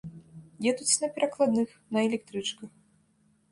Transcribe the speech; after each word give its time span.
Едуць 0.71 0.99
на 1.03 1.09
перакладных, 1.17 1.77
на 1.97 2.05
электрычках. 2.07 2.69